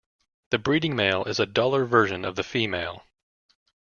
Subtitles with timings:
[0.49, 3.03] The breeding male is a duller version of the female.